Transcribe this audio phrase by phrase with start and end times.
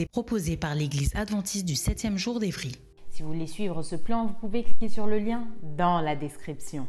[0.00, 2.72] Est proposée par l'Église adventiste du 7e jour d'Évry.
[3.10, 5.46] Si vous voulez suivre ce plan, vous pouvez cliquer sur le lien
[5.76, 6.86] dans la description.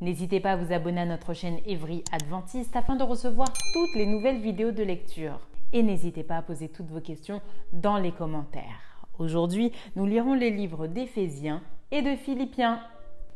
[0.00, 4.06] N'hésitez pas à vous abonner à notre chaîne Évry Adventiste afin de recevoir toutes les
[4.06, 5.38] nouvelles vidéos de lecture.
[5.72, 7.40] Et n'hésitez pas à poser toutes vos questions
[7.72, 9.08] dans les commentaires.
[9.18, 12.80] Aujourd'hui, nous lirons les livres d'Éphésiens et de Philippiens.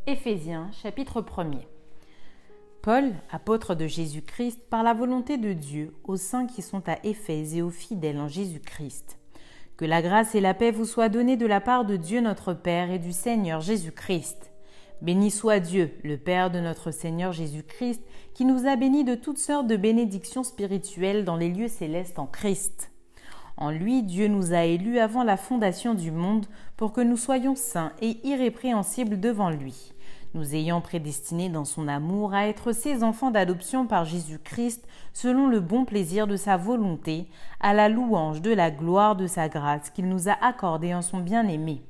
[0.06, 1.66] Éphésiens, chapitre 1er.
[2.82, 7.54] Paul, apôtre de Jésus-Christ, par la volonté de Dieu, aux saints qui sont à Éphèse
[7.54, 9.17] et aux fidèles en Jésus-Christ.
[9.78, 12.52] Que la grâce et la paix vous soient données de la part de Dieu notre
[12.52, 14.50] Père et du Seigneur Jésus-Christ.
[15.02, 18.02] Béni soit Dieu, le Père de notre Seigneur Jésus-Christ,
[18.34, 22.26] qui nous a bénis de toutes sortes de bénédictions spirituelles dans les lieux célestes en
[22.26, 22.90] Christ.
[23.56, 27.54] En lui, Dieu nous a élus avant la fondation du monde pour que nous soyons
[27.54, 29.92] saints et irrépréhensibles devant lui
[30.34, 35.60] nous ayant prédestinés dans son amour à être ses enfants d'adoption par Jésus-Christ selon le
[35.60, 37.26] bon plaisir de sa volonté,
[37.60, 41.18] à la louange de la gloire de sa grâce qu'il nous a accordée en son
[41.18, 41.82] bien-aimé.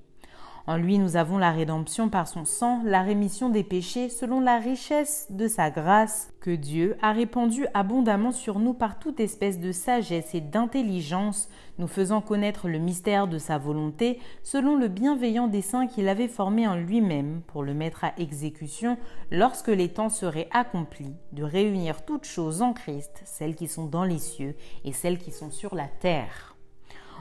[0.68, 4.58] En lui nous avons la rédemption par son sang, la rémission des péchés selon la
[4.58, 9.72] richesse de sa grâce que Dieu a répandue abondamment sur nous par toute espèce de
[9.72, 15.86] sagesse et d'intelligence, nous faisant connaître le mystère de sa volonté selon le bienveillant dessein
[15.86, 18.98] qu'il avait formé en lui-même pour le mettre à exécution
[19.30, 24.04] lorsque les temps seraient accomplis, de réunir toutes choses en Christ, celles qui sont dans
[24.04, 24.54] les cieux
[24.84, 26.47] et celles qui sont sur la terre.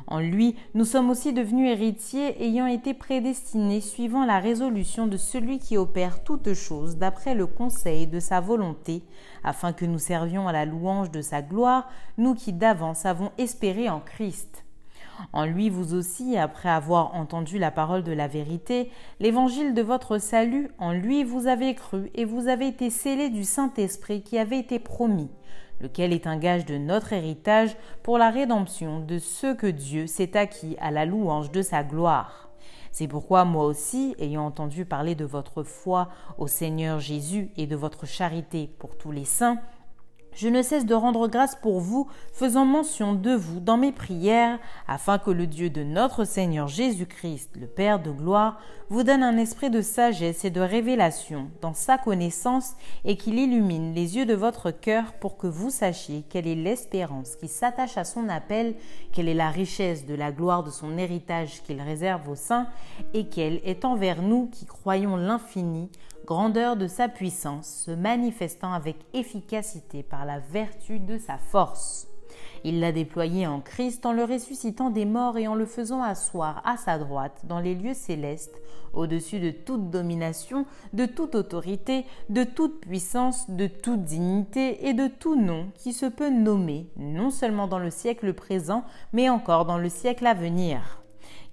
[0.06, 5.60] En lui, nous sommes aussi devenus héritiers ayant été prédestinés suivant la résolution de celui
[5.60, 9.04] qui opère toutes choses d'après le conseil de sa volonté,
[9.44, 13.90] afin que nous servions à la louange de sa gloire, nous qui d'avance avons espéré
[13.90, 14.64] en Christ.
[15.34, 20.20] En lui vous aussi, après avoir entendu la parole de la vérité, l'évangile de votre
[20.20, 24.60] salut, en lui vous avez cru et vous avez été scellés du Saint-Esprit qui avait
[24.60, 25.30] été promis
[25.80, 30.38] lequel est un gage de notre héritage pour la rédemption de ceux que Dieu s'est
[30.38, 32.50] acquis à la louange de sa gloire.
[32.92, 37.76] C'est pourquoi moi aussi, ayant entendu parler de votre foi au Seigneur Jésus et de
[37.76, 39.60] votre charité pour tous les saints,
[40.38, 44.60] je ne cesse de rendre grâce pour vous, faisant mention de vous dans mes prières,
[44.88, 48.60] afin que le Dieu de notre Seigneur Jésus-Christ, le Père de gloire,
[48.90, 53.96] vous donne un esprit de sagesse et de révélation dans sa connaissance, et qu'il illumine
[53.96, 58.04] les yeux de votre cœur pour que vous sachiez quelle est l'espérance qui s'attache à
[58.04, 58.76] son appel,
[59.14, 62.68] quelle est la richesse de la gloire de son héritage qu'il réserve aux saints,
[63.16, 65.90] et quelle est envers nous qui croyons l'infini
[66.28, 72.10] grandeur de sa puissance, se manifestant avec efficacité par la vertu de sa force.
[72.66, 76.62] Il l'a déployé en Christ en le ressuscitant des morts et en le faisant asseoir
[76.66, 78.62] à sa droite dans les lieux célestes,
[78.94, 85.08] au-dessus de toute domination, de toute autorité, de toute puissance, de toute dignité et de
[85.08, 88.84] tout nom qui se peut nommer, non seulement dans le siècle présent,
[89.14, 91.02] mais encore dans le siècle à venir.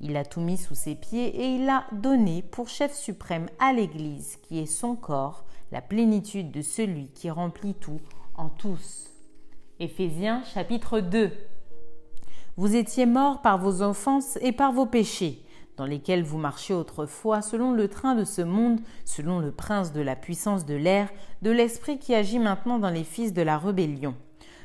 [0.00, 3.72] Il a tout mis sous ses pieds et il l'a donné pour chef suprême à
[3.72, 8.00] l'Église, qui est son corps, la plénitude de celui qui remplit tout
[8.34, 9.10] en tous.
[9.80, 11.32] Éphésiens chapitre 2
[12.56, 15.42] Vous étiez morts par vos offenses et par vos péchés,
[15.76, 20.00] dans lesquels vous marchiez autrefois selon le train de ce monde, selon le prince de
[20.00, 21.10] la puissance de l'air,
[21.42, 24.14] de l'esprit qui agit maintenant dans les fils de la rébellion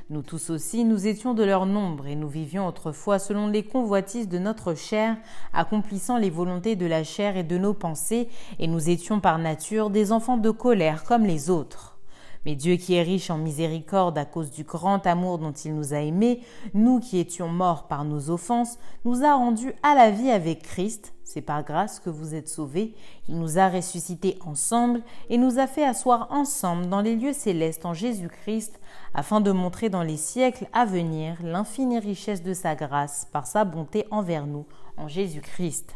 [0.09, 4.27] nous tous aussi, nous étions de leur nombre et nous vivions autrefois selon les convoitises
[4.27, 5.17] de notre chair,
[5.53, 8.27] accomplissant les volontés de la chair et de nos pensées,
[8.57, 11.99] et nous étions par nature des enfants de colère comme les autres.
[12.43, 15.93] Mais Dieu qui est riche en miséricorde à cause du grand amour dont il nous
[15.93, 16.41] a aimés,
[16.73, 21.13] nous qui étions morts par nos offenses, nous a rendus à la vie avec Christ,
[21.29, 22.95] c'est par grâce que vous êtes sauvés.
[23.27, 27.85] Il nous a ressuscités ensemble et nous a fait asseoir ensemble dans les lieux célestes
[27.85, 28.79] en Jésus-Christ,
[29.13, 33.63] afin de montrer dans les siècles à venir l'infinie richesse de sa grâce par sa
[33.63, 34.65] bonté envers nous
[34.97, 35.93] en Jésus-Christ.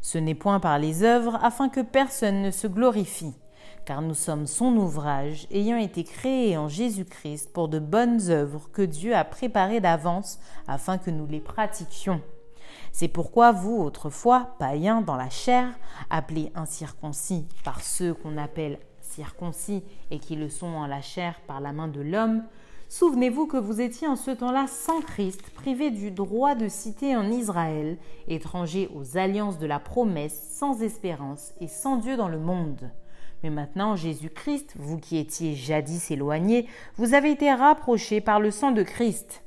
[0.00, 3.34] Ce n'est point par les œuvres afin que personne ne se glorifie
[3.84, 8.82] car nous sommes son ouvrage, ayant été créés en Jésus-Christ pour de bonnes œuvres que
[8.82, 10.38] Dieu a préparées d'avance
[10.68, 12.20] afin que nous les pratiquions.
[12.92, 15.66] C'est pourquoi vous, autrefois, païens dans la chair,
[16.10, 21.60] appelés incirconcis par ceux qu'on appelle circoncis et qui le sont en la chair par
[21.60, 22.44] la main de l'homme,
[22.92, 27.30] Souvenez-vous que vous étiez en ce temps-là sans Christ, privés du droit de citer en
[27.30, 27.96] Israël,
[28.28, 32.90] étrangers aux alliances de la promesse, sans espérance et sans Dieu dans le monde.
[33.42, 38.72] Mais maintenant, Jésus-Christ, vous qui étiez jadis éloignés, vous avez été rapprochés par le sang
[38.72, 39.41] de Christ.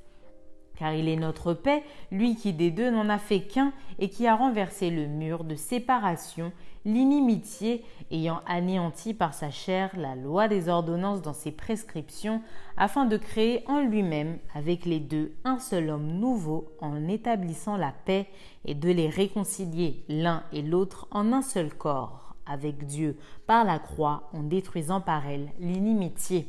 [0.76, 4.28] Car il est notre paix, lui qui des deux n'en a fait qu'un et qui
[4.28, 6.52] a renversé le mur de séparation
[6.86, 12.42] l'inimitié ayant anéanti par sa chair la loi des ordonnances dans ses prescriptions,
[12.78, 17.92] afin de créer en lui-même avec les deux un seul homme nouveau en établissant la
[18.06, 18.28] paix
[18.66, 23.18] et de les réconcilier l'un et l'autre en un seul corps avec Dieu
[23.48, 26.48] par la croix en détruisant par elle l'inimitié.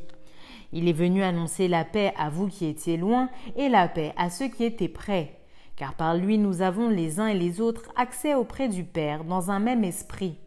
[0.76, 4.28] Il est venu annoncer la paix à vous qui étiez loin et la paix à
[4.30, 5.36] ceux qui étaient près
[5.76, 9.50] car par lui nous avons les uns et les autres accès auprès du Père dans
[9.50, 10.38] un même esprit.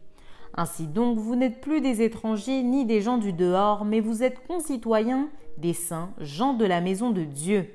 [0.54, 4.44] Ainsi donc, vous n'êtes plus des étrangers ni des gens du dehors, mais vous êtes
[4.48, 7.70] concitoyens des saints, gens de la maison de Dieu.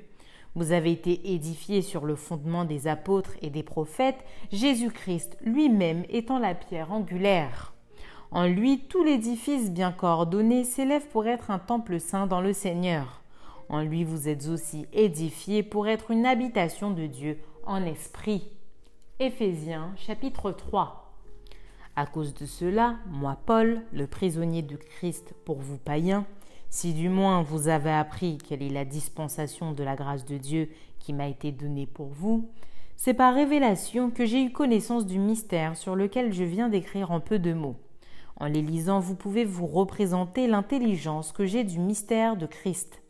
[0.56, 6.40] Vous avez été édifiés sur le fondement des apôtres et des prophètes, Jésus-Christ lui-même étant
[6.40, 7.75] la pierre angulaire.
[8.32, 13.22] En lui, tout l'édifice bien coordonné s'élève pour être un temple saint dans le Seigneur.
[13.70, 18.52] En lui vous êtes aussi édifiés pour être une habitation de Dieu en esprit.
[19.20, 21.14] Éphésiens chapitre 3.
[21.96, 26.26] À cause de cela, moi Paul, le prisonnier de Christ pour vous païens,
[26.70, 30.70] si du moins vous avez appris quelle est la dispensation de la grâce de Dieu
[31.00, 32.50] qui m'a été donnée pour vous,
[32.98, 37.20] c'est par révélation que j'ai eu connaissance du mystère sur lequel je viens d'écrire en
[37.20, 37.78] peu de mots.
[38.38, 43.02] En les lisant, vous pouvez vous représenter l'intelligence que j'ai du mystère de Christ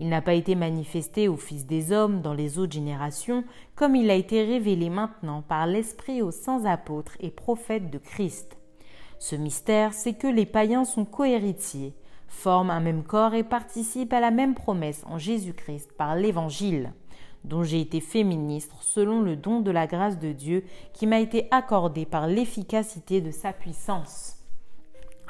[0.00, 3.44] il n'a pas été manifesté aux fils des hommes dans les autres générations,
[3.74, 8.56] comme il a été révélé maintenant par l'Esprit aux saints apôtres et prophètes de Christ.
[9.18, 11.92] Ce mystère, c'est que les païens sont cohéritiers,
[12.28, 16.94] forment un même corps et participent à la même promesse en Jésus-Christ par l'Évangile,
[17.44, 21.20] dont j'ai été fait ministre selon le don de la grâce de Dieu qui m'a
[21.20, 24.39] été accordé par l'efficacité de sa puissance.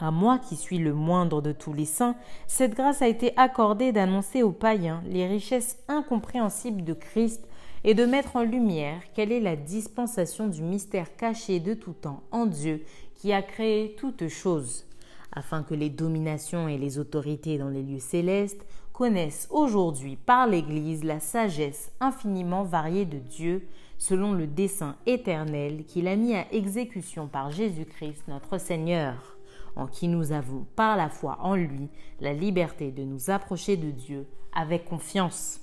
[0.02, 2.16] À moi qui suis le moindre de tous les saints,
[2.46, 7.46] cette grâce a été accordée d'annoncer aux païens les richesses incompréhensibles de Christ
[7.84, 12.22] et de mettre en lumière quelle est la dispensation du mystère caché de tout temps
[12.30, 12.82] en Dieu
[13.16, 14.86] qui a créé toutes choses,
[15.32, 18.64] afin que les dominations et les autorités dans les lieux célestes
[18.94, 23.66] connaissent aujourd'hui par l'Église la sagesse infiniment variée de Dieu,
[23.98, 29.36] selon le dessein éternel qu'il a mis à exécution par Jésus-Christ notre Seigneur
[29.76, 31.88] en qui nous avons, par la foi en lui,
[32.20, 35.60] la liberté de nous approcher de Dieu avec confiance.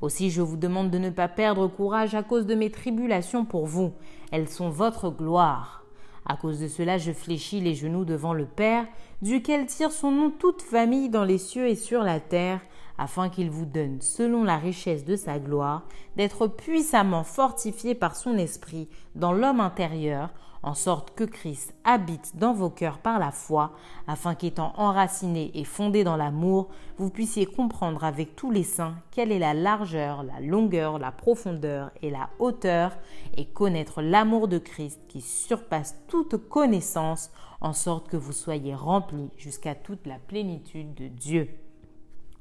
[0.00, 3.66] Aussi je vous demande de ne pas perdre courage à cause de mes tribulations pour
[3.66, 3.92] vous.
[4.30, 5.84] Elles sont votre gloire.
[6.24, 8.86] À cause de cela je fléchis les genoux devant le Père,
[9.22, 12.60] duquel tire son nom toute famille dans les cieux et sur la terre,
[12.98, 15.84] afin qu'il vous donne, selon la richesse de sa gloire,
[16.16, 20.30] d'être puissamment fortifié par son esprit dans l'homme intérieur,
[20.62, 23.72] en sorte que Christ habite dans vos cœurs par la foi,
[24.06, 29.30] afin qu'étant enraciné et fondé dans l'amour, vous puissiez comprendre avec tous les saints quelle
[29.30, 32.96] est la largeur, la longueur, la profondeur et la hauteur,
[33.36, 39.30] et connaître l'amour de Christ qui surpasse toute connaissance, en sorte que vous soyez remplis
[39.36, 41.48] jusqu'à toute la plénitude de Dieu.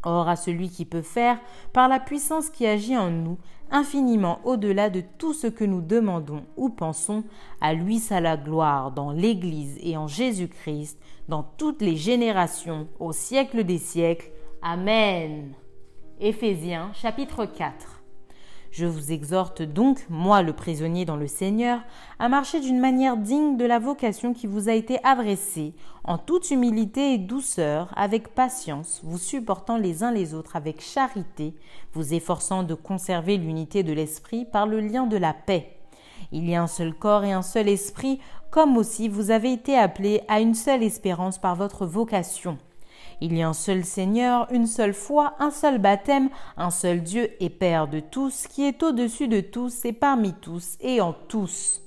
[0.04, 1.40] Or à celui qui peut faire,
[1.74, 3.38] par la puissance qui agit en nous,
[3.72, 7.24] infiniment au-delà de tout ce que nous demandons ou pensons,
[7.62, 13.12] à lui sa la gloire dans l'Église et en Jésus-Christ, dans toutes les générations, au
[13.12, 14.32] siècle des siècles.
[14.62, 15.54] Amen.
[16.20, 17.97] Éphésiens chapitre 4
[18.78, 21.80] je vous exhorte donc, moi le prisonnier dans le Seigneur,
[22.20, 26.52] à marcher d'une manière digne de la vocation qui vous a été adressée, en toute
[26.52, 31.56] humilité et douceur, avec patience, vous supportant les uns les autres avec charité,
[31.94, 35.80] vous efforçant de conserver l'unité de l'esprit par le lien de la paix.
[36.32, 38.20] Il y a un seul corps et un seul esprit,
[38.52, 42.60] comme aussi vous avez été appelés à une seule espérance par votre vocation.
[43.20, 47.32] Il y a un seul Seigneur, une seule foi, un seul baptême, un seul Dieu
[47.40, 51.82] et Père de tous, qui est au-dessus de tous et parmi tous et en tous.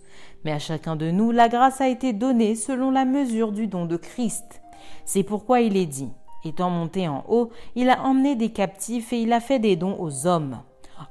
[0.45, 3.87] Mais à chacun de nous, la grâce a été donnée selon la mesure du don
[3.87, 4.61] de Christ.
[5.05, 6.09] C'est pourquoi il est dit,
[6.45, 9.97] étant monté en haut, il a emmené des captifs et il a fait des dons
[10.01, 10.61] aux hommes.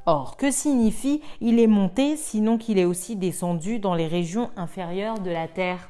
[0.05, 5.19] Or, que signifie il est monté sinon qu'il est aussi descendu dans les régions inférieures
[5.19, 5.89] de la terre?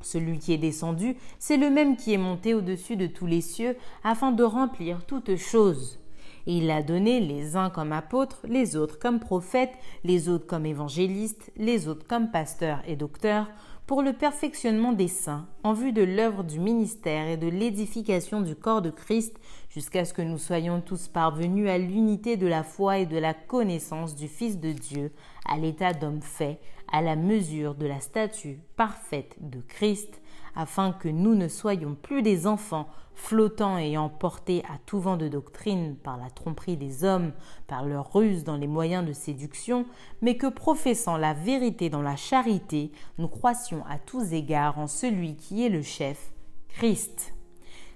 [0.00, 3.76] Celui qui est descendu, c'est le même qui est monté au-dessus de tous les cieux,
[4.04, 5.98] afin de remplir toutes choses.
[6.46, 9.74] Et il a donné les uns comme apôtres, les autres comme prophètes,
[10.04, 13.48] les autres comme évangélistes, les autres comme pasteurs et docteurs,
[13.88, 18.54] pour le perfectionnement des saints, en vue de l'œuvre du ministère et de l'édification du
[18.54, 19.40] corps de Christ,
[19.70, 23.32] jusqu'à ce que nous soyons tous parvenus à l'unité de la foi et de la
[23.32, 25.10] connaissance du Fils de Dieu,
[25.46, 26.60] à l'état d'homme fait,
[26.92, 30.20] à la mesure de la statue parfaite de Christ,
[30.58, 35.28] afin que nous ne soyons plus des enfants flottant et emportés à tout vent de
[35.28, 37.32] doctrine par la tromperie des hommes,
[37.68, 39.86] par leur ruse dans les moyens de séduction,
[40.20, 45.36] mais que professant la vérité dans la charité, nous croissions à tous égards en celui
[45.36, 46.32] qui est le chef,
[46.68, 47.37] Christ.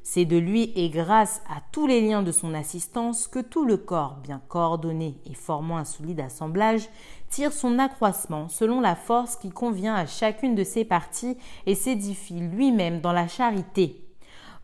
[0.04, 3.76] C'est de lui et grâce à tous les liens de son assistance que tout le
[3.76, 6.88] corps, bien coordonné et formant un solide assemblage,
[7.30, 12.40] tire son accroissement selon la force qui convient à chacune de ses parties et s'édifie
[12.40, 14.04] lui-même dans la charité.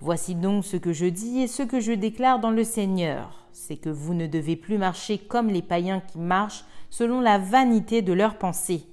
[0.00, 3.76] Voici donc ce que je dis et ce que je déclare dans le Seigneur, c'est
[3.76, 8.12] que vous ne devez plus marcher comme les païens qui marchent selon la vanité de
[8.12, 8.86] leurs pensées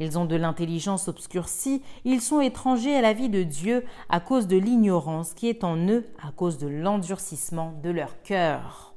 [0.00, 4.48] ils ont de l'intelligence obscurcie, ils sont étrangers à la vie de Dieu à cause
[4.48, 8.94] de l'ignorance qui est en eux, à cause de l'endurcissement de leur cœur.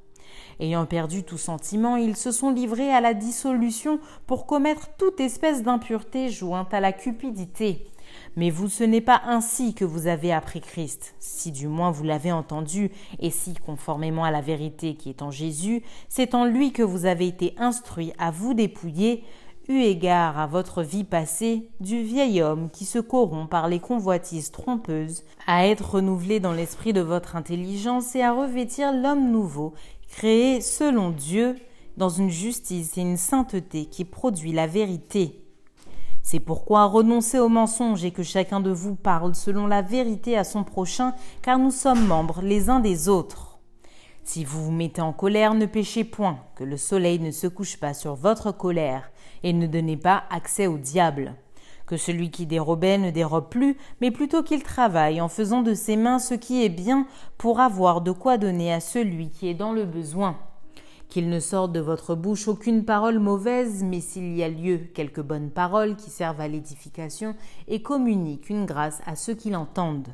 [0.59, 5.61] Ayant perdu tout sentiment, ils se sont livrés à la dissolution pour commettre toute espèce
[5.61, 7.85] d'impureté jointe à la cupidité.
[8.35, 12.03] Mais vous, ce n'est pas ainsi que vous avez appris Christ, si du moins vous
[12.03, 16.71] l'avez entendu, et si, conformément à la vérité qui est en Jésus, c'est en lui
[16.71, 19.23] que vous avez été instruits à vous dépouiller,
[19.67, 24.51] eu égard à votre vie passée, du vieil homme qui se corrompt par les convoitises
[24.51, 29.73] trompeuses, à être renouvelé dans l'esprit de votre intelligence et à revêtir l'homme nouveau,
[30.09, 31.55] créé selon Dieu,
[31.97, 35.39] dans une justice et une sainteté qui produit la vérité.
[36.23, 40.43] C'est pourquoi renoncez au mensonge et que chacun de vous parle selon la vérité à
[40.43, 43.59] son prochain, car nous sommes membres les uns des autres.
[44.23, 47.77] Si vous vous mettez en colère, ne péchez point, que le soleil ne se couche
[47.77, 49.11] pas sur votre colère,
[49.43, 51.35] et ne donnez pas accès au diable.
[51.85, 55.97] Que celui qui dérobait ne dérobe plus, mais plutôt qu'il travaille en faisant de ses
[55.97, 57.05] mains ce qui est bien
[57.37, 60.37] pour avoir de quoi donner à celui qui est dans le besoin.
[61.09, 65.21] Qu'il ne sorte de votre bouche aucune parole mauvaise, mais s'il y a lieu, quelques
[65.21, 67.35] bonnes paroles qui servent à l'édification
[67.67, 70.13] et communiquent une grâce à ceux qui l'entendent.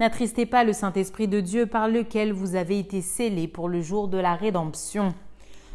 [0.00, 4.08] N'attristez pas le Saint-Esprit de Dieu par lequel vous avez été scellés pour le jour
[4.08, 5.14] de la rédemption.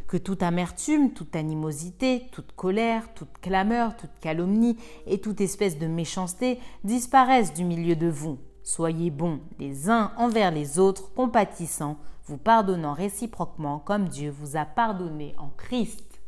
[0.07, 5.87] Que toute amertume, toute animosité, toute colère, toute clameur, toute calomnie et toute espèce de
[5.87, 8.37] méchanceté disparaissent du milieu de vous.
[8.63, 14.65] Soyez bons les uns envers les autres, compatissants, vous pardonnant réciproquement comme Dieu vous a
[14.65, 16.21] pardonné en Christ.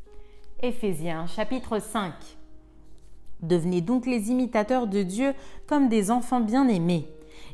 [0.62, 2.13] Éphésiens chapitre 5
[3.41, 5.33] Devenez donc les imitateurs de Dieu
[5.67, 7.07] comme des enfants bien-aimés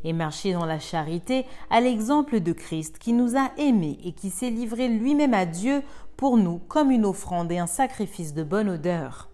[0.03, 4.29] et marcher dans la charité à l'exemple de Christ qui nous a aimés et qui
[4.29, 5.81] s'est livré lui-même à Dieu
[6.17, 9.29] pour nous comme une offrande et un sacrifice de bonne odeur.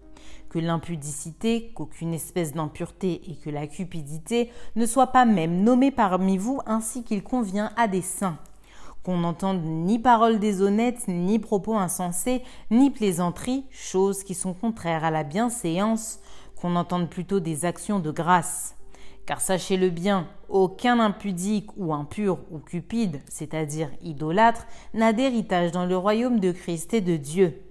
[0.48, 6.36] Que l'impudicité, qu'aucune espèce d'impureté et que la cupidité ne soient pas même nommées parmi
[6.36, 8.38] vous ainsi qu'il convient à des saints
[9.02, 15.10] qu'on n'entende ni paroles déshonnêtes, ni propos insensés, ni plaisanteries, choses qui sont contraires à
[15.10, 16.20] la bienséance,
[16.60, 18.76] qu'on entende plutôt des actions de grâce.
[19.24, 25.96] Car sachez-le bien, aucun impudique ou impur ou cupide, c'est-à-dire idolâtre, n'a d'héritage dans le
[25.96, 27.62] royaume de Christ et de Dieu.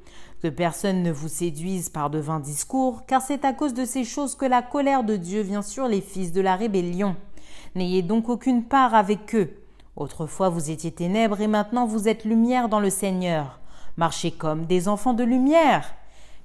[0.41, 4.05] Que personne ne vous séduise par de vains discours, car c'est à cause de ces
[4.05, 7.17] choses que la colère de Dieu vient sur les fils de la rébellion.
[7.75, 9.53] N'ayez donc aucune part avec eux.
[9.97, 13.59] Autrefois vous étiez ténèbres et maintenant vous êtes lumière dans le Seigneur.
[13.97, 15.93] Marchez comme des enfants de lumière.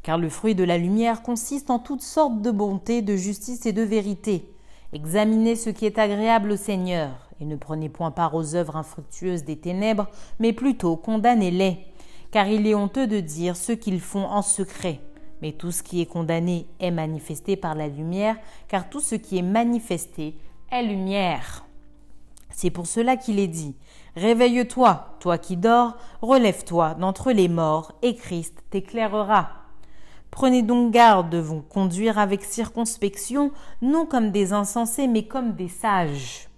[0.02, 3.72] Car le fruit de la lumière consiste en toutes sortes de bonté, de justice et
[3.72, 4.52] de vérité
[4.96, 9.44] Examinez ce qui est agréable au Seigneur, et ne prenez point part aux œuvres infructueuses
[9.44, 10.06] des ténèbres,
[10.38, 11.76] mais plutôt condamnez-les,
[12.30, 15.00] car il est honteux de dire ce qu'ils font en secret.
[15.42, 18.38] Mais tout ce qui est condamné est manifesté par la lumière,
[18.68, 20.34] car tout ce qui est manifesté
[20.72, 21.66] est lumière.
[22.48, 23.74] C'est pour cela qu'il est dit
[24.16, 29.65] Réveille-toi, toi qui dors, relève-toi d'entre les morts, et Christ t'éclairera.
[30.36, 35.68] Prenez donc garde de vous conduire avec circonspection, non comme des insensés, mais comme des
[35.68, 36.50] sages.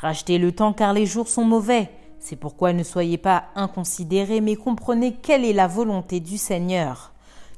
[0.00, 1.90] Rachetez le temps car les jours sont mauvais.
[2.20, 7.10] C'est pourquoi ne soyez pas inconsidérés, mais comprenez quelle est la volonté du Seigneur.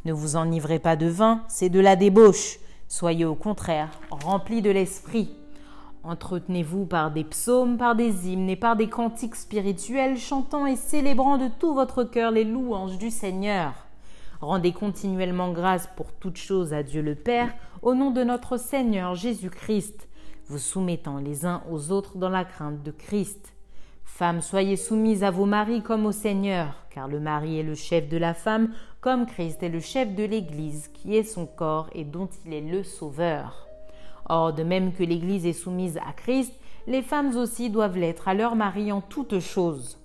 [0.06, 2.58] Ne vous enivrez pas de vin, c'est de la débauche.
[2.88, 5.28] Soyez au contraire remplis de l'esprit.
[6.04, 11.36] Entretenez-vous par des psaumes, par des hymnes et par des cantiques spirituels, chantant et célébrant
[11.36, 13.85] de tout votre cœur les louanges du Seigneur.
[14.40, 19.14] Rendez continuellement grâce pour toutes choses à Dieu le Père, au nom de notre Seigneur
[19.14, 20.08] Jésus-Christ.
[20.48, 23.54] vous soumettant les uns aux autres dans la crainte de Christ.
[24.04, 28.08] Femmes, soyez soumises à vos maris comme au Seigneur, car le mari est le chef
[28.08, 32.04] de la femme, comme Christ est le chef de l'Église, qui est son corps et
[32.04, 33.66] dont il est le Sauveur.
[34.28, 36.52] Or, de même que l'Église est soumise à Christ,
[36.86, 39.98] les femmes aussi doivent l'être à leur mari en toutes choses.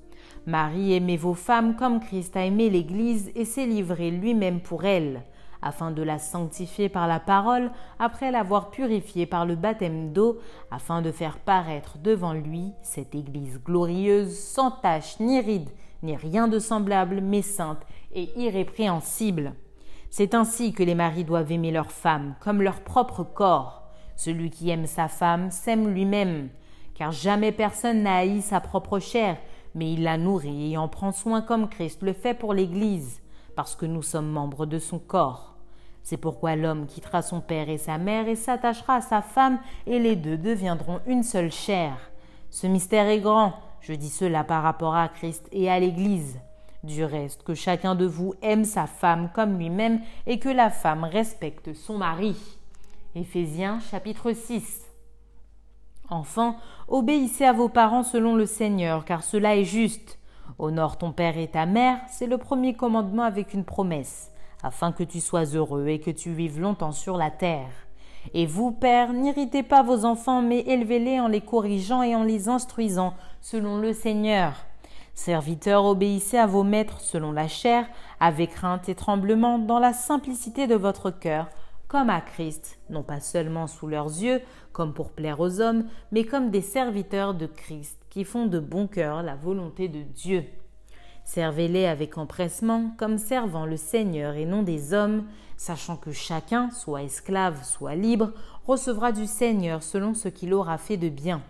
[0.47, 5.21] Marie, aimez vos femmes comme Christ a aimé l'Église et s'est livré lui-même pour elle,
[5.61, 10.39] afin de la sanctifier par la parole, après l'avoir purifiée par le baptême d'eau,
[10.71, 15.69] afin de faire paraître devant lui cette Église glorieuse, sans tache ni ride,
[16.01, 19.53] ni rien de semblable, mais sainte et irrépréhensible.
[20.09, 23.83] C'est ainsi que les maris doivent aimer leurs femmes comme leur propre corps.
[24.15, 26.49] Celui qui aime sa femme s'aime lui-même,
[26.95, 29.37] car jamais personne n'a haï sa propre chair,
[29.75, 33.21] mais il la nourrit et en prend soin comme Christ le fait pour l'Église,
[33.55, 35.55] parce que nous sommes membres de son corps.
[36.03, 39.99] C'est pourquoi l'homme quittera son père et sa mère et s'attachera à sa femme, et
[39.99, 41.93] les deux deviendront une seule chair.
[42.49, 46.39] Ce mystère est grand, je dis cela par rapport à Christ et à l'Église.
[46.83, 51.03] Du reste, que chacun de vous aime sa femme comme lui-même et que la femme
[51.03, 52.35] respecte son mari.
[53.13, 54.80] Éphésiens chapitre 6.
[56.11, 56.57] Enfants,
[56.89, 60.19] obéissez à vos parents selon le Seigneur, car cela est juste.
[60.59, 64.29] Honore ton père et ta mère, c'est le premier commandement avec une promesse,
[64.61, 67.71] afin que tu sois heureux et que tu vives longtemps sur la terre.
[68.33, 72.49] Et vous, pères, n'irritez pas vos enfants, mais élevez-les en les corrigeant et en les
[72.49, 74.65] instruisant selon le Seigneur.
[75.13, 77.87] Serviteurs, obéissez à vos maîtres selon la chair,
[78.19, 81.47] avec crainte et tremblement, dans la simplicité de votre cœur,
[81.91, 84.39] comme à Christ, non pas seulement sous leurs yeux,
[84.71, 85.83] comme pour plaire aux hommes,
[86.13, 90.45] mais comme des serviteurs de Christ, qui font de bon cœur la volonté de Dieu.
[91.25, 95.25] Servez-les avec empressement, comme servant le Seigneur et non des hommes,
[95.57, 98.31] sachant que chacun, soit esclave, soit libre,
[98.65, 101.41] recevra du Seigneur selon ce qu'il aura fait de bien.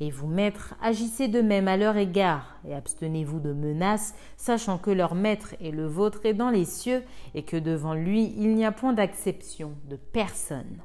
[0.00, 4.90] Et vous, maîtres, agissez de même à leur égard, et abstenez-vous de menaces, sachant que
[4.90, 7.02] leur maître et le vôtre est dans les cieux,
[7.34, 10.82] et que devant lui il n'y a point d'acception de personne.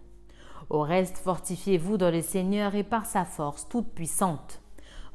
[0.69, 4.61] Au reste, fortifiez-vous dans le Seigneur et par sa force toute puissante.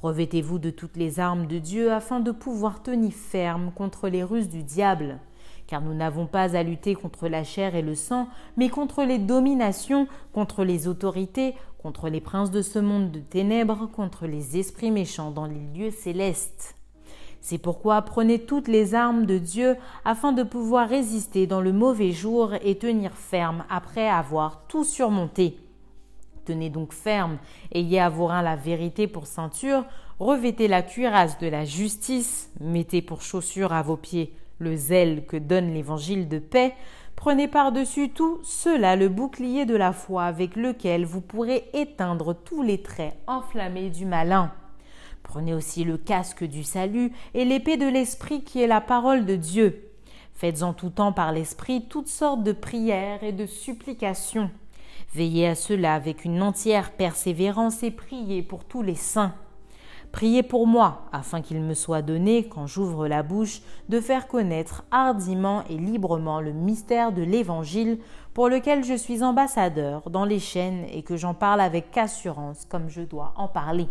[0.03, 4.49] Revêtez-vous de toutes les armes de Dieu afin de pouvoir tenir ferme contre les ruses
[4.49, 5.21] du diable
[5.67, 9.19] car nous n'avons pas à lutter contre la chair et le sang, mais contre les
[9.19, 14.91] dominations, contre les autorités, contre les princes de ce monde de ténèbres, contre les esprits
[14.91, 16.77] méchants dans les lieux célestes.
[17.41, 22.13] C'est pourquoi prenez toutes les armes de Dieu afin de pouvoir résister dans le mauvais
[22.13, 25.59] jour et tenir ferme après avoir tout surmonté.
[26.47, 27.39] Tenez donc ferme,
[27.73, 29.85] ayez à vos reins la vérité pour ceinture,
[30.19, 35.37] revêtez la cuirasse de la justice, mettez pour chaussure à vos pieds le zèle que
[35.37, 36.75] donne l'évangile de paix,
[37.17, 42.63] prenez par-dessus tout cela le bouclier de la foi avec lequel vous pourrez éteindre tous
[42.63, 44.53] les traits enflammés du malin.
[45.23, 49.37] Prenez aussi le casque du salut et l'épée de l'esprit qui est la parole de
[49.37, 49.91] Dieu.
[50.35, 54.51] Faites en tout temps par l'esprit toutes sortes de prières et de supplications.
[55.15, 59.35] Veillez à cela avec une entière persévérance et priez pour tous les saints.
[60.15, 64.85] Priez pour moi, afin qu'il me soit donné, quand j'ouvre la bouche, de faire connaître
[64.93, 67.99] hardiment et librement le mystère de l'Évangile
[68.33, 72.89] pour lequel je suis ambassadeur dans les chaînes et que j'en parle avec assurance comme
[72.89, 73.89] je dois en parler.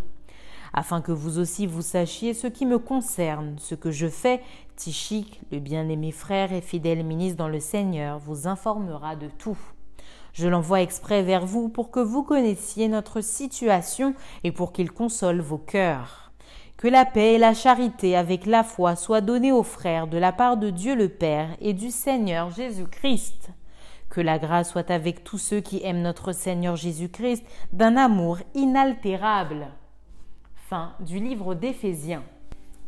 [0.72, 4.42] Afin que vous aussi vous sachiez ce qui me concerne, ce que je fais,
[4.78, 9.58] Tichic, le bien-aimé frère et fidèle ministre dans le Seigneur, vous informera de tout.
[10.34, 15.42] Je l'envoie exprès vers vous pour que vous connaissiez notre situation et pour qu'il console
[15.42, 16.32] vos cœurs.
[16.76, 20.34] Que la paix et la charité avec la foi soient données aux frères de la
[20.34, 23.52] part de Dieu le Père et du Seigneur Jésus-Christ.
[24.10, 29.68] Que la grâce soit avec tous ceux qui aiment notre Seigneur Jésus-Christ d'un amour inaltérable.
[30.56, 32.24] Fin du livre d'Éphésiens.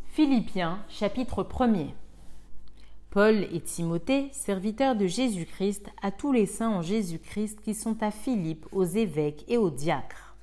[0.08, 1.94] Philippiens chapitre 1er.
[3.16, 8.10] Paul et Timothée, serviteurs de Jésus-Christ, à tous les saints en Jésus-Christ qui sont à
[8.10, 10.36] Philippe, aux évêques et aux diacres.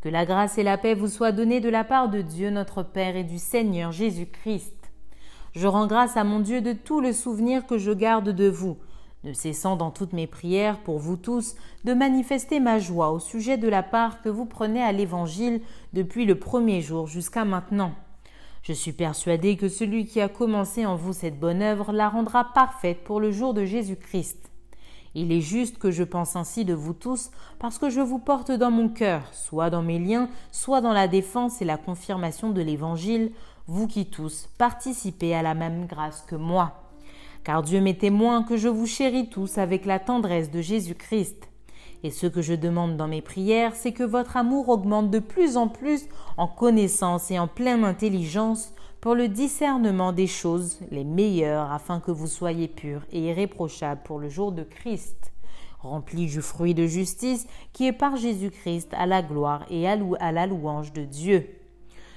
[0.00, 2.82] Que la grâce et la paix vous soient données de la part de Dieu notre
[2.82, 4.90] Père et du Seigneur Jésus-Christ.
[5.52, 8.78] Je rends grâce à mon Dieu de tout le souvenir que je garde de vous,
[9.22, 11.54] ne cessant dans toutes mes prières pour vous tous
[11.84, 15.60] de manifester ma joie au sujet de la part que vous prenez à l'Évangile
[15.92, 17.92] depuis le premier jour jusqu'à maintenant
[18.68, 22.52] je suis persuadé que celui qui a commencé en vous cette bonne œuvre la rendra
[22.52, 24.50] parfaite pour le jour de Jésus-Christ.
[25.14, 28.52] Il est juste que je pense ainsi de vous tous, parce que je vous porte
[28.52, 32.60] dans mon cœur, soit dans mes liens, soit dans la défense et la confirmation de
[32.60, 33.32] l'Évangile,
[33.68, 36.90] vous qui tous participez à la même grâce que moi.
[37.44, 41.48] Car Dieu m'est témoin que je vous chéris tous avec la tendresse de Jésus-Christ.
[42.04, 45.56] Et ce que je demande dans mes prières, c'est que votre amour augmente de plus
[45.56, 46.06] en plus
[46.36, 52.10] en connaissance et en pleine intelligence pour le discernement des choses les meilleures afin que
[52.10, 55.32] vous soyez purs et irréprochables pour le jour de Christ,
[55.80, 60.46] remplis du fruit de justice qui est par Jésus-Christ à la gloire et à la
[60.46, 61.48] louange de Dieu.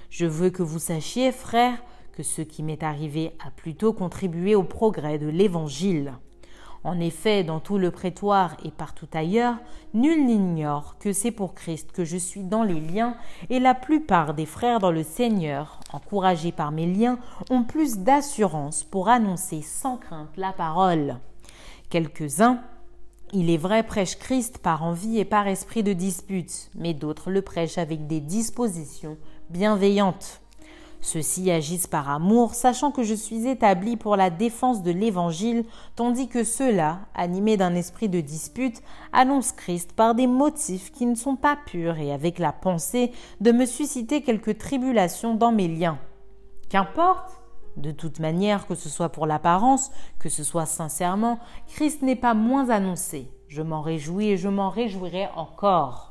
[0.10, 1.82] Je veux que vous sachiez, frères,
[2.14, 6.14] que ce qui m'est arrivé a plutôt contribué au progrès de l'Évangile.
[6.84, 9.56] En effet, dans tout le prétoire et partout ailleurs,
[9.94, 13.16] nul n'ignore que c'est pour Christ que je suis dans les liens,
[13.52, 17.20] et la plupart des frères dans le Seigneur, encouragés par mes liens,
[17.52, 21.18] ont plus d'assurance pour annoncer sans crainte la parole.
[21.92, 22.62] Quelques-uns,
[23.32, 27.44] il est vrai, prêchent Christ par envie et par esprit de dispute, mais d'autres le
[27.44, 29.18] prêchent avec des dispositions
[29.50, 30.41] bienveillantes.
[31.02, 36.28] Ceux-ci agissent par amour, sachant que je suis établi pour la défense de l'Évangile, tandis
[36.28, 41.36] que ceux-là, animés d'un esprit de dispute, annoncent Christ par des motifs qui ne sont
[41.36, 43.12] pas purs et avec la pensée
[43.42, 45.98] de me susciter quelques tribulations dans mes liens.
[46.70, 47.42] Qu'importe
[47.78, 52.34] de toute manière, que ce soit pour l'apparence, que ce soit sincèrement, Christ n'est pas
[52.34, 53.32] moins annoncé.
[53.48, 56.11] Je m'en réjouis et je m'en réjouirai encore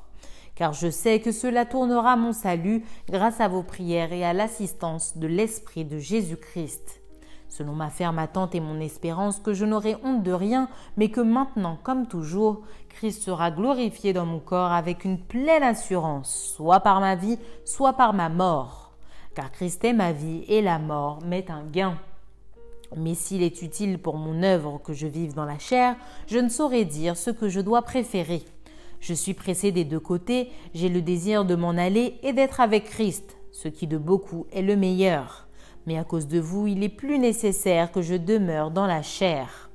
[0.60, 5.16] car je sais que cela tournera mon salut grâce à vos prières et à l'assistance
[5.16, 7.00] de l'Esprit de Jésus-Christ.
[7.48, 10.68] Selon ma ferme attente et mon espérance que je n'aurai honte de rien,
[10.98, 16.52] mais que maintenant, comme toujours, Christ sera glorifié dans mon corps avec une pleine assurance,
[16.54, 18.92] soit par ma vie, soit par ma mort.
[19.34, 21.96] Car Christ est ma vie et la mort m'est un gain.
[22.98, 25.96] Mais s'il est utile pour mon œuvre que je vive dans la chair,
[26.26, 28.42] je ne saurais dire ce que je dois préférer.
[29.00, 32.84] Je suis pressé des deux côtés, j'ai le désir de m'en aller et d'être avec
[32.84, 35.48] Christ, ce qui de beaucoup est le meilleur.
[35.86, 39.70] Mais à cause de vous, il est plus nécessaire que je demeure dans la chair.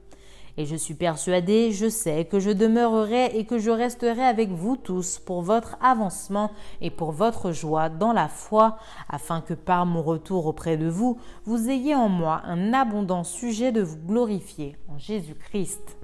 [0.58, 4.78] Et je suis persuadé, je sais que je demeurerai et que je resterai avec vous
[4.78, 8.78] tous pour votre avancement et pour votre joie dans la foi,
[9.10, 13.74] afin que par mon retour auprès de vous, vous ayez en moi un abondant sujet
[13.74, 15.98] de vous glorifier en Jésus-Christ.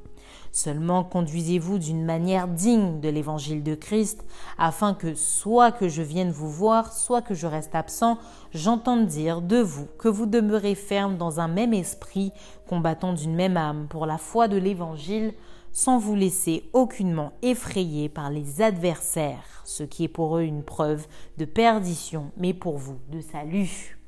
[0.52, 4.26] Seulement conduisez-vous d'une manière digne de l'évangile de Christ,
[4.58, 8.18] afin que soit que je vienne vous voir, soit que je reste absent,
[8.54, 12.34] j'entende dire de vous que vous demeurez ferme dans un même esprit,
[12.68, 15.34] combattant d'une même âme pour la foi de l'évangile,
[15.72, 21.08] sans vous laisser aucunement effrayer par les adversaires, ce qui est pour eux une preuve
[21.38, 24.01] de perdition, mais pour vous de salut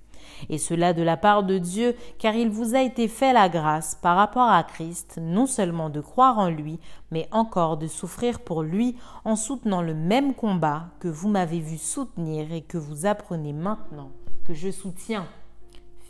[0.49, 3.95] et cela de la part de Dieu, car il vous a été fait la grâce
[3.95, 6.79] par rapport à Christ, non seulement de croire en lui,
[7.11, 11.77] mais encore de souffrir pour lui en soutenant le même combat que vous m'avez vu
[11.77, 14.11] soutenir et que vous apprenez maintenant
[14.45, 15.27] que je soutiens.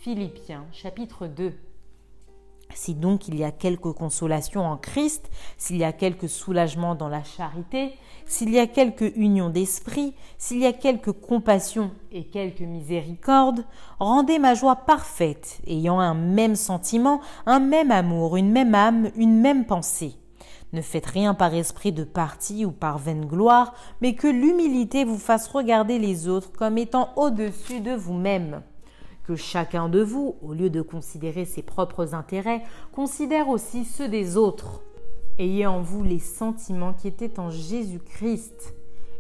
[0.01, 1.53] Philippiens chapitre 2
[2.75, 7.09] si donc il y a quelque consolation en Christ, s'il y a quelque soulagement dans
[7.09, 7.93] la charité,
[8.25, 13.65] s'il y a quelque union d'esprit, s'il y a quelque compassion et quelque miséricorde,
[13.99, 19.39] rendez ma joie parfaite, ayant un même sentiment, un même amour, une même âme, une
[19.39, 20.15] même pensée.
[20.71, 25.19] Ne faites rien par esprit de parti ou par vaine gloire, mais que l'humilité vous
[25.19, 28.63] fasse regarder les autres comme étant au-dessus de vous-même
[29.25, 34.37] que chacun de vous, au lieu de considérer ses propres intérêts, considère aussi ceux des
[34.37, 34.81] autres.
[35.39, 38.75] Ayez en vous les sentiments qui étaient en Jésus-Christ,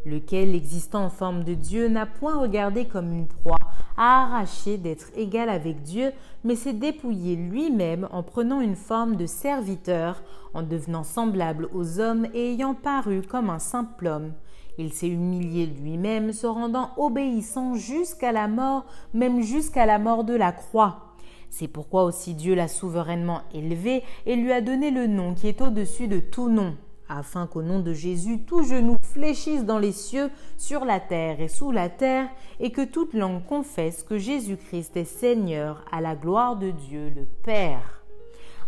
[0.05, 3.57] lequel, existant en forme de Dieu, n'a point regardé comme une proie
[3.97, 6.11] à arracher d'être égal avec Dieu,
[6.43, 10.21] mais s'est dépouillé lui-même en prenant une forme de serviteur,
[10.53, 14.33] en devenant semblable aux hommes et ayant paru comme un simple homme.
[14.77, 20.33] Il s'est humilié lui-même, se rendant obéissant jusqu'à la mort, même jusqu'à la mort de
[20.33, 21.13] la croix.
[21.51, 25.61] C'est pourquoi aussi Dieu l'a souverainement élevé et lui a donné le nom qui est
[25.61, 26.75] au-dessus de tout nom,
[27.09, 31.47] afin qu'au nom de Jésus tout genou fléchisse dans les cieux, sur la terre et
[31.47, 36.55] sous la terre, et que toute langue confesse que Jésus-Christ est Seigneur à la gloire
[36.55, 38.03] de Dieu le Père.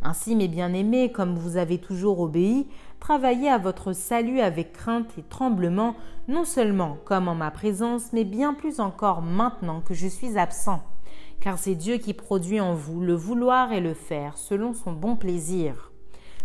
[0.02, 2.68] Ainsi, mes bien-aimés, comme vous avez toujours obéi,
[3.00, 5.96] travaillez à votre salut avec crainte et tremblement,
[6.28, 10.84] non seulement comme en ma présence, mais bien plus encore maintenant que je suis absent.
[11.40, 15.16] Car c'est Dieu qui produit en vous le vouloir et le faire selon son bon
[15.16, 15.92] plaisir.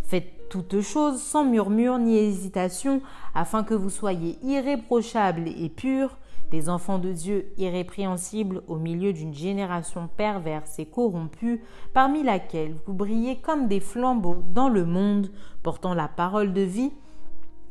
[0.04, 3.00] Faites toutes choses sans murmure ni hésitation,
[3.34, 6.18] afin que vous soyez irréprochables et purs,
[6.50, 11.62] des enfants de Dieu irrépréhensibles au milieu d'une génération perverse et corrompue,
[11.94, 15.30] parmi laquelle vous brillez comme des flambeaux dans le monde,
[15.62, 16.92] portant la parole de vie,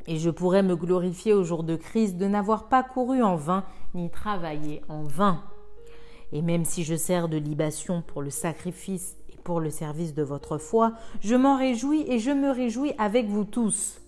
[0.08, 3.66] et je pourrais me glorifier au jour de Christ de n'avoir pas couru en vain,
[3.94, 5.44] ni travaillé en vain.
[6.32, 10.58] Et même si je sers de libation pour le sacrifice pour le service de votre
[10.58, 14.02] foi, je m'en réjouis et je me réjouis avec vous tous.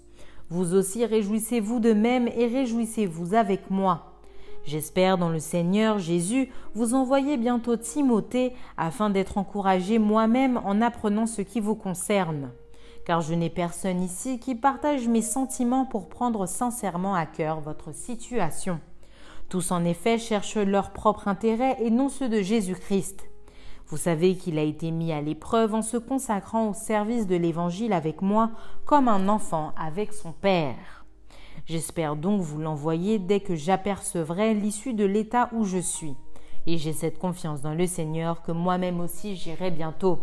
[0.50, 4.12] Vous aussi réjouissez-vous de même et réjouissez-vous avec moi.
[4.64, 11.26] J'espère dans le Seigneur Jésus vous envoyer bientôt Timothée afin d'être encouragé moi-même en apprenant
[11.26, 12.52] ce qui vous concerne.
[13.06, 17.94] Car je n'ai personne ici qui partage mes sentiments pour prendre sincèrement à cœur votre
[17.94, 18.80] situation.
[19.50, 23.31] Tous en effet cherchent leur propre intérêt et non ceux de Jésus-Christ.
[23.92, 27.92] Vous savez qu'il a été mis à l'épreuve en se consacrant au service de l'Évangile
[27.92, 28.52] avec moi
[28.86, 31.06] comme un enfant avec son Père.
[31.66, 36.16] J'espère donc vous l'envoyer dès que j'apercevrai l'issue de l'état où je suis.
[36.68, 40.20] Et j'ai cette confiance dans le Seigneur que moi-même aussi j'irai bientôt.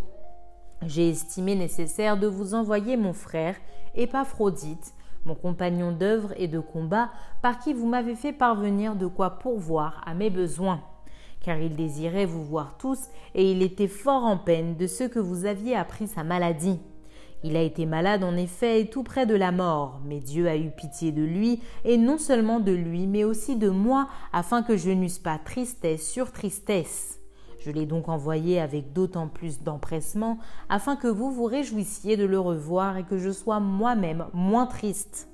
[0.87, 3.55] J'ai estimé nécessaire de vous envoyer mon frère,
[3.93, 7.11] Épaphrodite, mon compagnon d'œuvre et de combat,
[7.43, 10.81] par qui vous m'avez fait parvenir de quoi pourvoir à mes besoins
[11.41, 15.19] car il désirait vous voir tous, et il était fort en peine de ce que
[15.19, 16.79] vous aviez appris sa maladie.
[17.43, 20.57] Il a été malade en effet et tout près de la mort, mais Dieu a
[20.57, 24.75] eu pitié de lui, et non seulement de lui, mais aussi de moi, afin que
[24.75, 27.19] je n'eusse pas tristesse sur tristesse.
[27.59, 32.39] Je l'ai donc envoyé avec d'autant plus d'empressement, afin que vous vous réjouissiez de le
[32.39, 35.29] revoir et que je sois moi-même moins triste.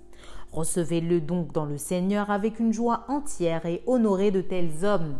[0.52, 5.18] Recevez-le donc dans le Seigneur avec une joie entière et honorez de tels hommes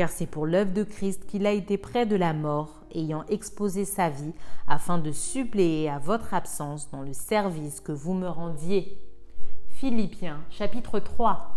[0.00, 3.84] car c'est pour l'œuvre de Christ qu'il a été près de la mort, ayant exposé
[3.84, 4.32] sa vie,
[4.66, 8.96] afin de suppléer à votre absence dans le service que vous me rendiez.
[9.68, 11.54] Philippiens chapitre 3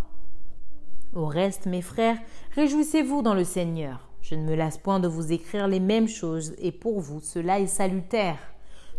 [1.16, 2.18] Au reste, mes frères,
[2.54, 4.10] réjouissez-vous dans le Seigneur.
[4.22, 7.62] Je ne me lasse point de vous écrire les mêmes choses, et pour vous cela
[7.62, 8.40] est salutaire.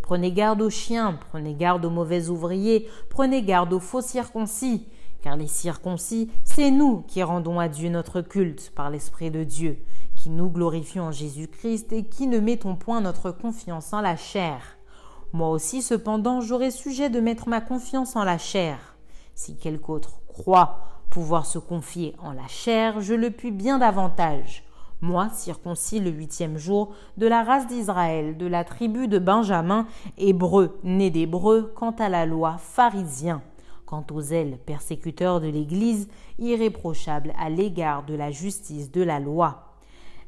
[0.00, 4.86] Prenez garde aux chiens, prenez garde aux mauvais ouvriers, prenez garde aux faux circoncis,
[5.24, 9.78] car les circoncis, c'est nous qui rendons à Dieu notre culte par l'Esprit de Dieu,
[10.14, 14.60] qui nous glorifions en Jésus-Christ et qui ne mettons point notre confiance en la chair.
[15.32, 18.96] Moi aussi, cependant, j'aurais sujet de mettre ma confiance en la chair.
[19.34, 24.62] Si quelque autre croit pouvoir se confier en la chair, je le puis bien davantage.
[25.00, 29.86] Moi, circoncis le huitième jour, de la race d'Israël, de la tribu de Benjamin,
[30.18, 33.40] hébreu, né d'hébreu, quant à la loi, pharisien
[33.94, 36.08] quant aux ailes persécuteurs de l'Église,
[36.40, 39.76] irréprochables à l'égard de la justice de la loi.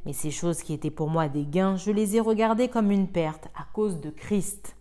[0.05, 3.09] Mais ces choses qui étaient pour moi des gains, je les ai regardées comme une
[3.09, 4.77] perte à cause de Christ.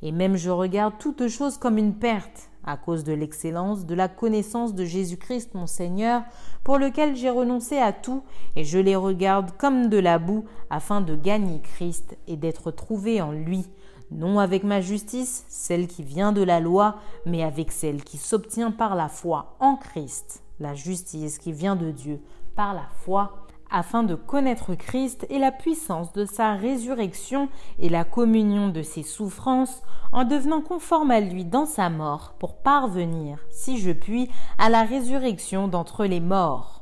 [0.00, 4.08] Et même je regarde toutes choses comme une perte à cause de l'excellence, de la
[4.08, 6.22] connaissance de Jésus-Christ mon Seigneur,
[6.64, 8.22] pour lequel j'ai renoncé à tout,
[8.56, 13.20] et je les regarde comme de la boue, afin de gagner Christ et d'être trouvé
[13.20, 13.66] en lui,
[14.12, 16.96] non avec ma justice, celle qui vient de la loi,
[17.26, 21.90] mais avec celle qui s'obtient par la foi en Christ, la justice qui vient de
[21.90, 22.20] Dieu
[22.54, 27.48] par la foi, afin de connaître Christ et la puissance de sa résurrection
[27.78, 32.56] et la communion de ses souffrances, en devenant conforme à lui dans sa mort, pour
[32.56, 36.81] parvenir, si je puis, à la résurrection d'entre les morts.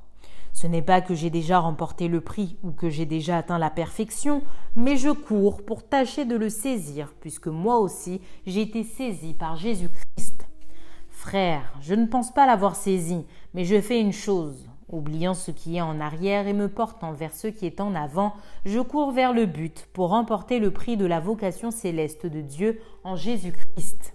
[0.52, 3.70] Ce n'est pas que j'ai déjà remporté le prix ou que j'ai déjà atteint la
[3.70, 4.42] perfection,
[4.76, 9.56] mais je cours pour tâcher de le saisir, puisque moi aussi j'ai été saisi par
[9.56, 10.46] Jésus-Christ.
[11.08, 14.66] Frère, je ne pense pas l'avoir saisi, mais je fais une chose.
[14.88, 18.32] Oubliant ce qui est en arrière et me portant vers ce qui est en avant,
[18.64, 22.80] je cours vers le but pour remporter le prix de la vocation céleste de Dieu
[23.04, 24.14] en Jésus-Christ.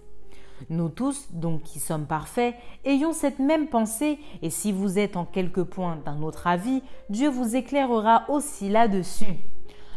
[0.70, 5.24] Nous tous, donc qui sommes parfaits, ayons cette même pensée, et si vous êtes en
[5.24, 9.38] quelque point d'un autre avis, Dieu vous éclairera aussi là-dessus.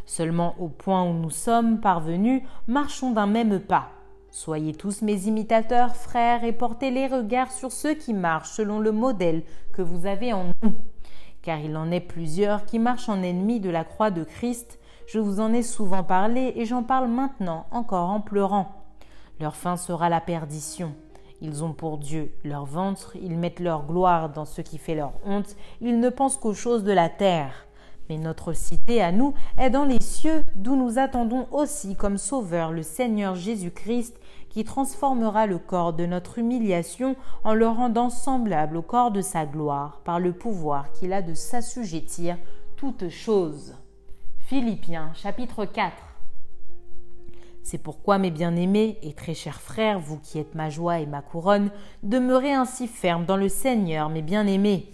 [0.05, 3.89] Seulement au point où nous sommes parvenus, marchons d'un même pas.
[4.31, 8.91] Soyez tous mes imitateurs, frères, et portez les regards sur ceux qui marchent selon le
[8.91, 9.43] modèle
[9.73, 10.73] que vous avez en nous.
[11.41, 14.79] Car il en est plusieurs qui marchent en ennemis de la croix de Christ.
[15.07, 18.78] Je vous en ai souvent parlé et j'en parle maintenant encore en pleurant.
[19.39, 20.93] Leur fin sera la perdition.
[21.41, 25.13] Ils ont pour Dieu leur ventre, ils mettent leur gloire dans ce qui fait leur
[25.25, 27.65] honte, ils ne pensent qu'aux choses de la terre.
[28.09, 32.71] Mais notre cité à nous est dans les cieux, d'où nous attendons aussi comme Sauveur
[32.71, 38.81] le Seigneur Jésus-Christ, qui transformera le corps de notre humiliation en le rendant semblable au
[38.81, 42.35] corps de sa gloire, par le pouvoir qu'il a de s'assujettir
[42.75, 43.75] toutes choses.
[44.39, 46.08] Philippiens chapitre 4
[47.69, 51.21] c'est pourquoi, mes bien-aimés et très chers frères, vous qui êtes ma joie et ma
[51.21, 51.69] couronne,
[52.01, 54.87] demeurez ainsi fermes dans le Seigneur, mes bien-aimés.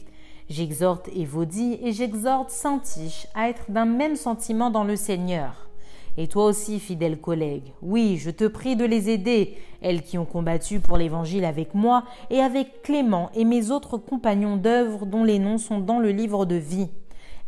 [0.49, 5.69] J'exhorte Évodie et j'exhorte Saint-Tiche à être d'un même sentiment dans le Seigneur.
[6.17, 10.25] Et toi aussi, fidèle collègue, oui, je te prie de les aider, elles qui ont
[10.25, 15.39] combattu pour l'Évangile avec moi et avec Clément et mes autres compagnons d'œuvre dont les
[15.39, 16.89] noms sont dans le livre de vie.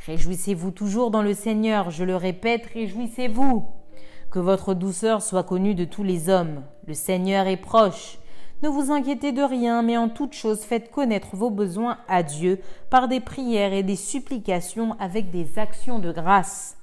[0.05, 3.76] Réjouissez-vous toujours dans le Seigneur, je le répète, réjouissez-vous.
[4.38, 6.62] Que votre douceur soit connue de tous les hommes.
[6.86, 8.19] Le Seigneur est proche.
[8.62, 12.60] Ne vous inquiétez de rien, mais en toute chose faites connaître vos besoins à Dieu
[12.91, 16.78] par des prières et des supplications avec des actions de grâce.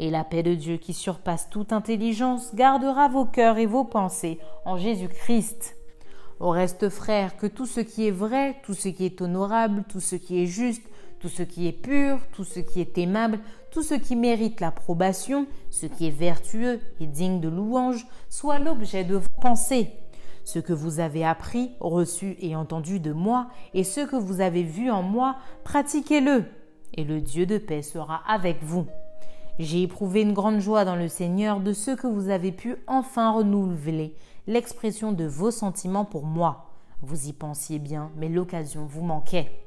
[0.00, 4.40] Et la paix de Dieu qui surpasse toute intelligence gardera vos cœurs et vos pensées
[4.64, 5.76] en Jésus-Christ.
[6.40, 10.00] Au reste, frères, que tout ce qui est vrai, tout ce qui est honorable, tout
[10.00, 10.82] ce qui est juste,
[11.20, 13.38] tout ce qui est pur, tout ce qui est aimable,
[13.76, 19.04] tout ce qui mérite l'approbation, ce qui est vertueux et digne de louange, soit l'objet
[19.04, 19.90] de vos pensées.
[20.44, 24.62] Ce que vous avez appris, reçu et entendu de moi, et ce que vous avez
[24.62, 26.46] vu en moi, pratiquez-le,
[26.94, 28.86] et le Dieu de paix sera avec vous.
[29.58, 33.30] J'ai éprouvé une grande joie dans le Seigneur de ce que vous avez pu enfin
[33.30, 34.14] renouveler
[34.46, 36.70] l'expression de vos sentiments pour moi.
[37.02, 39.65] Vous y pensiez bien, mais l'occasion vous manquait.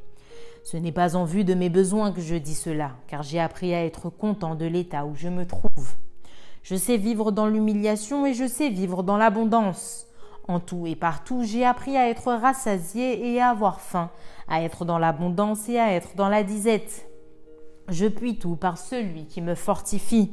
[0.63, 3.73] Ce n'est pas en vue de mes besoins que je dis cela, car j'ai appris
[3.73, 5.95] à être content de l'état où je me trouve.
[6.63, 10.07] Je sais vivre dans l'humiliation et je sais vivre dans l'abondance.
[10.47, 14.09] En tout et partout, j'ai appris à être rassasié et à avoir faim,
[14.47, 17.07] à être dans l'abondance et à être dans la disette.
[17.87, 20.31] Je puis tout par celui qui me fortifie.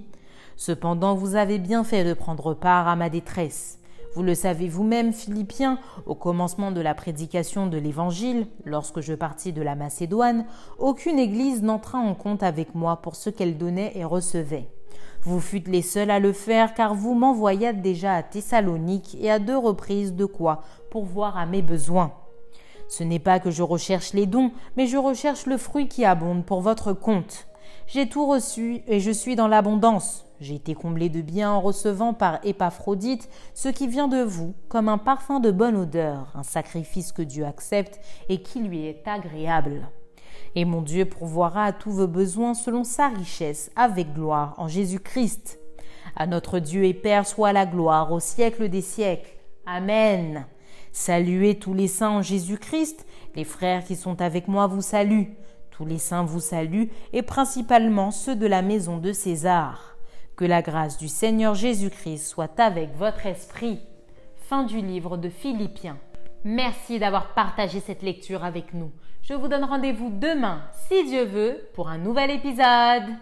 [0.56, 3.75] Cependant, vous avez bien fait de prendre part à ma détresse.
[4.16, 9.52] Vous le savez vous-même, Philippiens, au commencement de la prédication de l'Évangile, lorsque je partis
[9.52, 10.46] de la Macédoine,
[10.78, 14.70] aucune Église n'entra en compte avec moi pour ce qu'elle donnait et recevait.
[15.20, 19.38] Vous fûtes les seuls à le faire car vous m'envoyâtes déjà à Thessalonique et à
[19.38, 22.14] deux reprises de quoi pour voir à mes besoins.
[22.88, 26.46] Ce n'est pas que je recherche les dons, mais je recherche le fruit qui abonde
[26.46, 27.48] pour votre compte.
[27.86, 30.26] J'ai tout reçu et je suis dans l'abondance.
[30.40, 34.88] J'ai été comblé de bien en recevant par Épaphrodite ce qui vient de vous, comme
[34.88, 39.88] un parfum de bonne odeur, un sacrifice que Dieu accepte et qui lui est agréable.
[40.56, 45.60] Et mon Dieu pourvoira à tous vos besoins selon sa richesse, avec gloire en Jésus-Christ.
[46.16, 49.30] À notre Dieu et Père soit la gloire au siècle des siècles.
[49.64, 50.46] Amen.
[50.92, 53.06] Saluez tous les saints en Jésus-Christ.
[53.36, 55.36] Les frères qui sont avec moi vous saluent.
[55.76, 59.98] Tous les saints vous saluent, et principalement ceux de la maison de César.
[60.34, 63.80] Que la grâce du Seigneur Jésus-Christ soit avec votre esprit.
[64.36, 65.98] Fin du livre de Philippiens.
[66.44, 68.90] Merci d'avoir partagé cette lecture avec nous.
[69.22, 73.14] Je vous donne rendez-vous demain, si Dieu veut, pour un nouvel épisode.